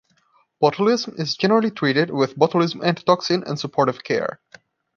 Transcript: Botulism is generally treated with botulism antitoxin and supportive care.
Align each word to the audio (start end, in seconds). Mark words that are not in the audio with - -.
Botulism 0.59 1.19
is 1.19 1.35
generally 1.37 1.69
treated 1.69 2.09
with 2.09 2.35
botulism 2.35 2.81
antitoxin 2.83 3.43
and 3.47 3.59
supportive 3.59 4.03
care. 4.03 4.39